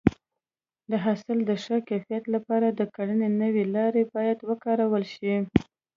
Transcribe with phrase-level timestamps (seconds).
[0.91, 5.33] د حاصل د ښه کیفیت لپاره د کرنې نوې لارې باید وکارول شي.